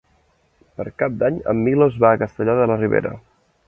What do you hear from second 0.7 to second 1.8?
Per Cap d'Any en